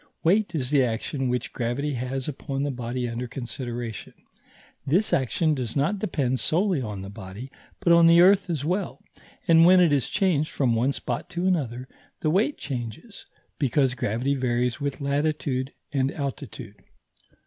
[0.23, 4.13] Weight is the action which gravity has upon the body under consideration;
[4.83, 9.03] this action does not depend solely on the body, but on the earth as well;
[9.47, 11.87] and when it is changed from one spot to another,
[12.21, 13.27] the weight changes,
[13.59, 16.81] because gravity varies with latitude and altitude.